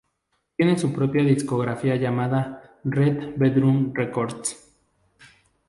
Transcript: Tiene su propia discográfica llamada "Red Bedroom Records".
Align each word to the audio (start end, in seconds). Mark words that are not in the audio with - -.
Tiene 0.57 0.79
su 0.79 0.91
propia 0.91 1.23
discográfica 1.23 1.95
llamada 1.95 2.79
"Red 2.83 3.35
Bedroom 3.37 3.93
Records". 3.93 4.57